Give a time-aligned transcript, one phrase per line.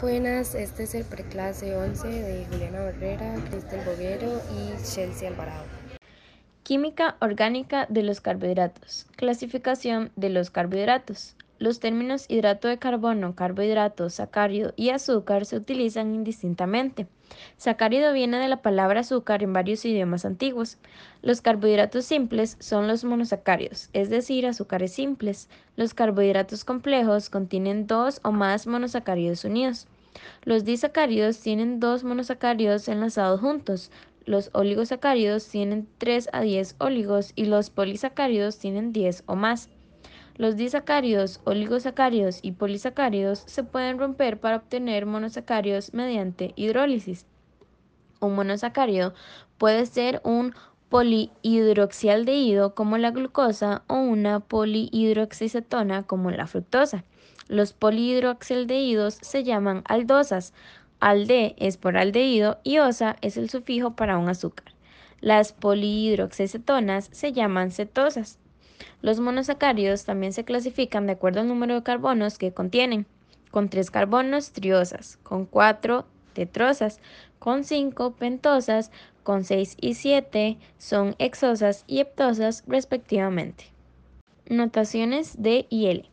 [0.00, 5.64] Buenas, este es el preclase 11 de Juliana Barrera, Cristel Boguero y Chelsea Alvarado.
[6.62, 9.06] Química orgánica de los carbohidratos.
[9.16, 11.36] Clasificación de los carbohidratos.
[11.64, 17.06] Los términos hidrato de carbono, carbohidrato, sacárido y azúcar se utilizan indistintamente.
[17.56, 20.76] Sacárido viene de la palabra azúcar en varios idiomas antiguos.
[21.22, 25.48] Los carbohidratos simples son los monosacáridos, es decir, azúcares simples.
[25.74, 29.86] Los carbohidratos complejos contienen dos o más monosacáridos unidos.
[30.42, 33.90] Los disacáridos tienen dos monosacáridos enlazados juntos.
[34.26, 39.70] Los oligosacáridos tienen 3 a 10 óligos y los polisacáridos tienen 10 o más.
[40.36, 47.26] Los disacáridos, oligosacáridos y polisacáridos se pueden romper para obtener monosacáridos mediante hidrólisis.
[48.20, 49.14] Un monosacárido
[49.58, 50.52] puede ser un
[50.88, 57.04] polihidroxialdehído como la glucosa o una polihidroxicetona como la fructosa.
[57.46, 60.52] Los polihidroxialdehídos se llaman aldosas.
[60.98, 64.74] Alde es por aldehído y osa es el sufijo para un azúcar.
[65.20, 68.38] Las polihidroxicetonas se llaman cetosas.
[69.02, 73.06] Los monosacáridos también se clasifican de acuerdo al número de carbonos que contienen,
[73.50, 77.00] con 3 carbonos triosas, con 4 tetrosas,
[77.38, 78.90] con 5 pentosas,
[79.22, 83.64] con 6 y 7 son hexosas y heptosas respectivamente.
[84.48, 86.10] Notaciones de y L.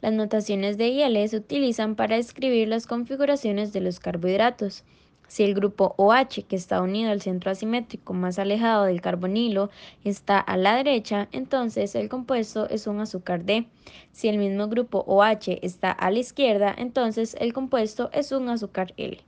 [0.00, 4.84] Las notaciones de y L se utilizan para escribir las configuraciones de los carbohidratos.
[5.28, 9.70] Si el grupo OH, que está unido al centro asimétrico más alejado del carbonilo,
[10.04, 13.66] está a la derecha, entonces el compuesto es un azúcar D.
[14.12, 18.92] Si el mismo grupo OH está a la izquierda, entonces el compuesto es un azúcar
[18.96, 19.18] L.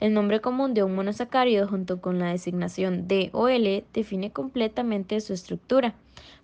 [0.00, 5.20] El nombre común de un monosacárido junto con la designación D o L define completamente
[5.20, 5.94] su estructura,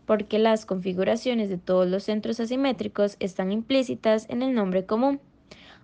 [0.07, 5.21] porque las configuraciones de todos los centros asimétricos están implícitas en el nombre común.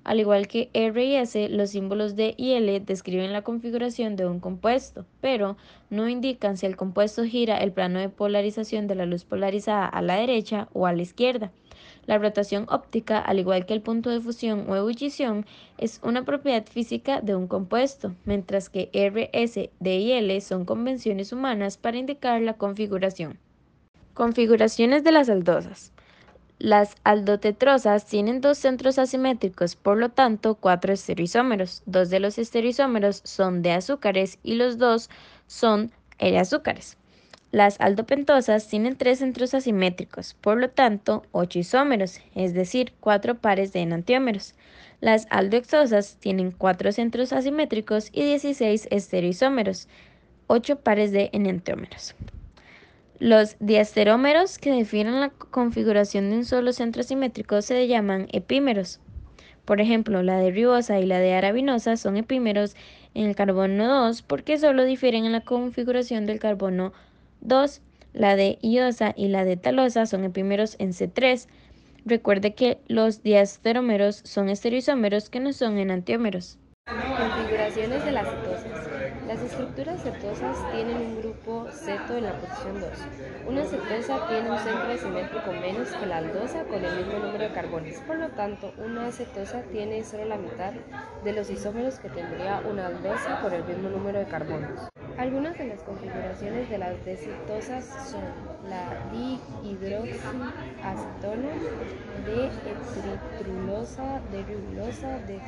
[0.03, 4.27] Al igual que R y S, los símbolos D y L describen la configuración de
[4.27, 5.57] un compuesto, pero
[5.91, 10.01] no indican si el compuesto gira el plano de polarización de la luz polarizada a
[10.01, 11.53] la derecha o a la izquierda.
[12.07, 15.45] La rotación óptica, al igual que el punto de fusión o ebullición,
[15.77, 20.65] es una propiedad física de un compuesto, mientras que R, S, D y L son
[20.65, 23.39] convenciones humanas para indicar la configuración.
[24.15, 25.93] Configuraciones de las aldosas.
[26.61, 31.83] Las aldotetrosas tienen dos centros asimétricos, por lo tanto, cuatro estereoisómeros.
[31.87, 35.09] Dos de los estereoisómeros son de azúcares y los dos
[35.47, 36.99] son de azúcares.
[37.51, 43.73] Las aldopentosas tienen tres centros asimétricos, por lo tanto, ocho isómeros, es decir, cuatro pares
[43.73, 44.55] de enantiómeros.
[45.01, 49.89] Las aldohexosas tienen cuatro centros asimétricos y 16 estereoisómeros,
[50.47, 52.15] ocho pares de enantiómeros.
[53.21, 58.99] Los diasterómeros que definen la configuración de un solo centro simétrico se llaman epímeros.
[59.67, 62.77] Por ejemplo, la de ribosa y la de arabinosa son epímeros
[63.13, 66.95] en el carbono 2 porque solo difieren en la configuración del carbono
[67.43, 67.83] 2.
[68.15, 71.47] La de iosa y la de talosa son epímeros en C3.
[72.07, 76.59] Recuerde que los diasterómeros son estereoisómeros que no son enantiómeros.
[76.87, 78.27] Configuraciones de las.
[79.31, 82.91] Las estructuras cetosas tienen un grupo ceto en la posición 2.
[83.47, 87.53] Una cetosa tiene un centro asimétrico menos que la aldosa con el mismo número de
[87.53, 87.95] carbonos.
[88.09, 90.73] Por lo tanto, una cetosa tiene solo la mitad
[91.23, 94.91] de los isómeros que tendría una aldosa con el mismo número de carbonos.
[95.21, 98.33] Algunas de las configuraciones de las decetosas son
[98.63, 101.61] la dihidroxiacetona,
[102.15, 105.43] de eritritrulosa, de ribulosa, de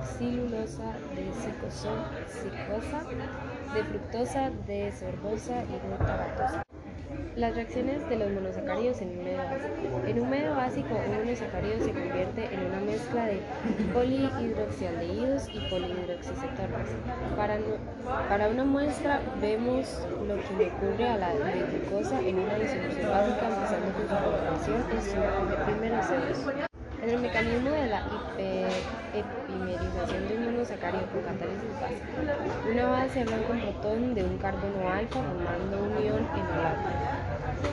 [0.00, 2.06] cilulosa, de cicosa,
[3.72, 6.62] de fructosa, de sorbosa y de tabatosa.
[7.36, 10.02] Las reacciones de los monosacáridos en un medio básico.
[10.06, 13.40] En un medio básico, un monosacárido se convierte en una mezcla de
[13.92, 16.88] polihidroxialdehídos y polihidroxicetonas.
[17.36, 17.58] Para,
[18.28, 23.48] para una muestra, vemos lo que le ocurre a la glucosa en una disolución básica,
[23.48, 26.69] empezando con su conversión en su primero C2.
[27.02, 28.02] En el mecanismo de la
[29.14, 32.34] epimerización de un monosacárido con catálisis básica,
[32.70, 37.29] una base habla con protón de un carbono alfa formando un ion en el átomo.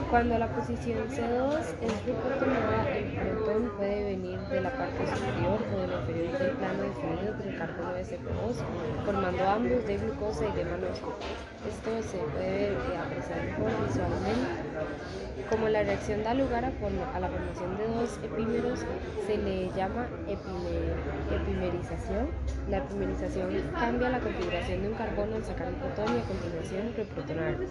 [0.10, 5.82] Cuando la posición C2 es reconformada, el protón puede venir de la parte superior o
[5.82, 8.56] de la inferior del plano definido por el carbono SO2,
[9.06, 11.18] formando ambos de glucosa y de manuscrito.
[11.68, 14.48] Esto se puede apreciar mejor visualmente.
[15.50, 16.70] Como la reacción da lugar a,
[17.20, 18.86] la formación de dos epímeros,
[19.28, 22.30] se le llama epimerización.
[22.70, 26.94] La epimerización cambia la configuración de un carbono al sacar un protón y a continuación
[26.96, 27.68] reprotonarlo.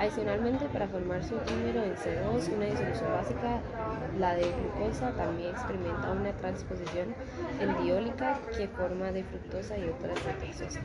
[0.00, 3.60] Adicionalmente, para formar su epímero en C2, una disolución básica,
[4.18, 7.14] la de glucosa también experimenta una transposición
[7.60, 10.78] endiólica que forma de fructosa y otras cetosas.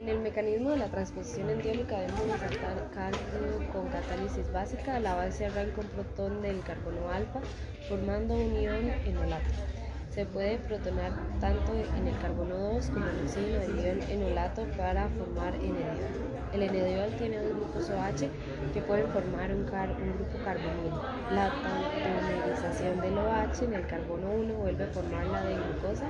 [0.00, 5.46] En el mecanismo de la transposición endiólica debemos insertar carbono con catálisis básica, la base
[5.46, 7.40] arranca un protón del carbono alfa
[7.88, 9.85] formando un ion enolato.
[10.16, 14.64] Se puede protonar tanto en el carbono 2 como en el signo del ion enolato
[14.74, 16.08] para formar enediol.
[16.54, 18.30] El enediol tiene dos grupos OH
[18.72, 20.94] que pueden formar un, grupo carbonil.
[21.30, 26.06] La tautomerización del OH en el carbono 1 vuelve a formar la de glucosa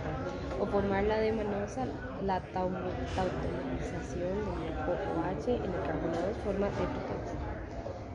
[0.60, 1.86] o formar la de manosa.
[2.24, 7.34] La tautomerización del grupo OH en el carbono 2 forma de fructosa.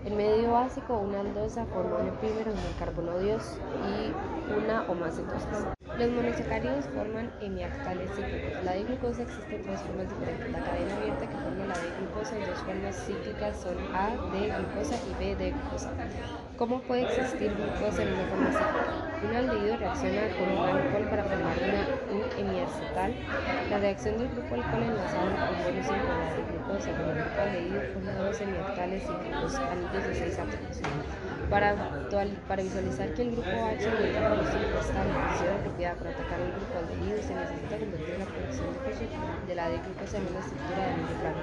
[0.06, 3.60] El medio básico, una aldosa, forma un epímero en el carbono 2
[3.92, 5.81] y una o más cetosas.
[6.02, 8.64] Los monosacáridos forman hemiactales cíclicos.
[8.64, 10.50] La diglucosa existe en tres formas diferentes.
[10.52, 14.96] La cadena abierta que forma la diglucosa y dos formas cíclicas son A de glucosa
[15.06, 15.94] y B de glucosa.
[16.58, 18.96] ¿Cómo puede existir glucosa en una forma cíclica?
[19.22, 23.16] Un aldehído reacciona con un alcohol para formar una, un hemiacetal.
[23.70, 26.14] La reacción del grupo alcohol enlazado con carbono 5
[26.90, 30.82] con la diglucosa con el grupo aldehído forma dos hemiactales cíclicos, anillos de 6 átomos.
[31.52, 36.52] Para, visualizar que el grupo H el grupo 5 están en apropiada para atacar el
[36.58, 40.92] grupo aldehído se necesita convertir la producción de de la D-glucosa en una estructura de
[40.92, 41.42] anillo plano.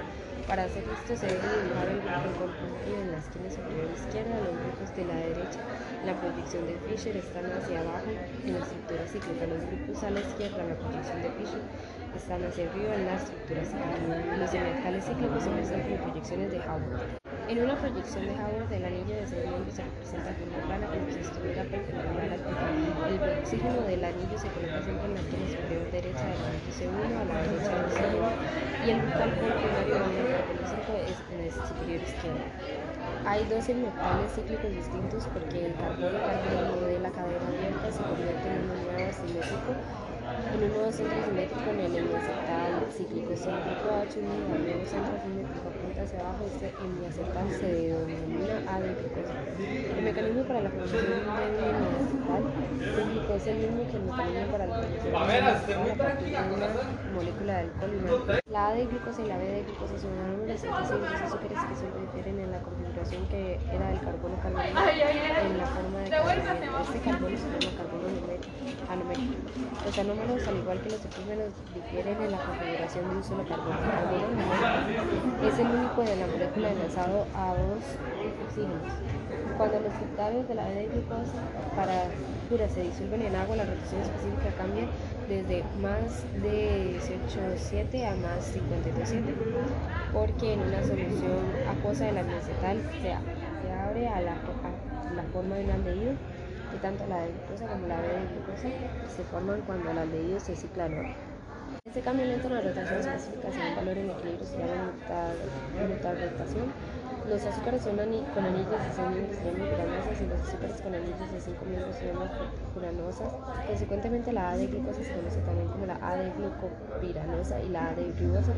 [0.49, 2.51] Para hacer esto se debe dibujar el grupo
[2.89, 5.61] en la esquina superior izquierda, los grupos de la derecha
[6.07, 8.11] la proyección de Fischer están hacia abajo
[8.47, 11.63] en la estructura cíclica, los grupos a la izquierda la proyección de Fischer
[12.15, 14.37] están hacia arriba en la estructura cíclica.
[14.39, 17.19] Los semiactales cíclicos se muestran como proyecciones de Howard.
[17.49, 21.11] En una proyección de Howard del anillo de sedimento se representa con una plana como
[21.11, 25.91] si estuviera perpendicular al El oxígeno del anillo se coloca siempre en la esquina superior
[25.91, 28.29] derecha del anillo C1 a la derecha del oxígeno
[28.85, 32.98] y el bucal primario del carbono 5 es en la superior izquierda.
[33.31, 38.49] Hay dos semioctales cíclicos distintos porque el carbono carbono de la cadena abierta se convierte
[38.49, 39.83] en un nuevo asimétrico
[40.29, 45.15] en un nuevo centro simétrico en el hemiacetal cíclico cíclico H unido al nuevo centro
[45.25, 49.35] simétrico apunta hacia abajo, este hemiacetal se denomina A de glucosa.
[49.59, 52.43] El mecanismo para la formación de un hemiacetal
[52.79, 56.69] cíclico es el mismo que el mecanismo para la formación de una
[57.15, 60.13] molécula de alcohol y una La A de glucosa y la B de glucosa son
[60.13, 64.77] átomos síntesis de azúcares que se difieren en la configuración que era del carbono carbonil
[64.77, 66.83] en la forma de carbono.
[66.83, 68.09] Este carbono se llama carbono
[68.89, 69.37] anomérico.
[70.19, 73.79] Al igual que los epímeros, difieren en la configuración de un solo carbono.
[75.47, 77.85] Es el único de la molécula enlazado a dos
[78.43, 78.93] oxígenos.
[79.57, 81.39] Cuando los criptados de la glucosa
[81.77, 82.11] para
[82.49, 84.87] pura se disuelven en agua, la rotación específica cambia
[85.29, 89.23] desde más de 18,7 a más 52,7
[90.13, 95.23] porque en una solución acuosa de la acetal se, se abre a la, a la
[95.33, 96.13] forma de un aldehído
[96.75, 98.69] y tanto la de glucosa como la B de glucosa
[99.17, 100.95] se forman cuando el aldehído se cicla en
[101.87, 104.93] Este cambio lento en la rotación específica según valor en equilibrio se llama
[106.15, 106.67] rotación.
[107.29, 111.41] Los azúcares con anillos de 6 miembros se llaman y los azúcares con anillos de
[111.41, 112.29] 5 miembros se llaman
[112.75, 113.33] puranosas.
[113.67, 117.89] Consecuentemente, la A de glucosa se conoce también como la A de glucopiranosa y la
[117.89, 118.53] A de ribosa.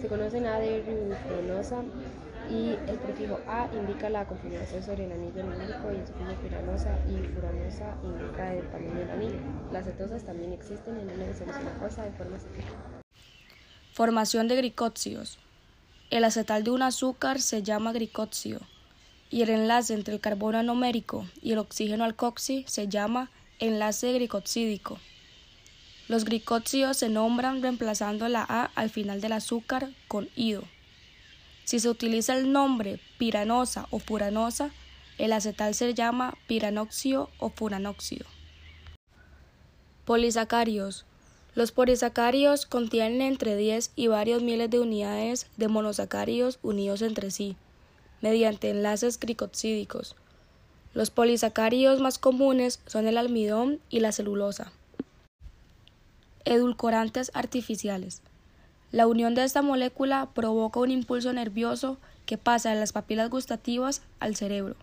[0.00, 1.82] Se conocen A de ribosa
[2.50, 6.98] y el prefijo A indica la configuración sobre el anillo numérico y el sufijo piranosa
[7.08, 9.38] y furanosa indica el tamaño del anillo.
[9.72, 12.38] Las cetosas también existen en una disolución de forma.
[13.92, 15.38] Formación de glicósidos.
[16.10, 18.60] El acetal de un azúcar se llama glicósido
[19.30, 24.98] y el enlace entre el carbono anomérico y el oxígeno alcoxi se llama enlace glicosídico.
[26.08, 30.62] Los glicósidos se nombran reemplazando la A al final del azúcar con ido.
[31.66, 34.70] Si se utiliza el nombre piranosa o furanosa,
[35.18, 38.24] el acetal se llama piranóxido o furanóxido.
[40.04, 41.06] Polisacáridos.
[41.56, 47.56] Los polisacáridos contienen entre 10 y varios miles de unidades de monosacáridos unidos entre sí,
[48.20, 50.14] mediante enlaces glicosídicos.
[50.94, 54.70] Los polisacáridos más comunes son el almidón y la celulosa.
[56.44, 58.22] Edulcorantes artificiales.
[58.92, 64.02] La unión de esta molécula provoca un impulso nervioso que pasa de las papilas gustativas
[64.20, 64.76] al cerebro,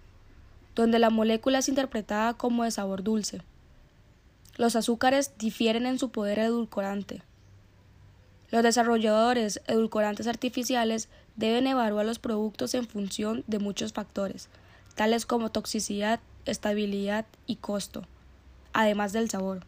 [0.76, 3.42] donde la molécula es interpretada como de sabor dulce.
[4.58, 7.24] Los azúcares difieren en su poder edulcorante.
[8.52, 14.50] Los desarrolladores edulcorantes artificiales deben evaluar los productos en función de muchos factores,
[14.96, 18.04] tales como toxicidad, estabilidad y costo,
[18.74, 19.66] además del sabor.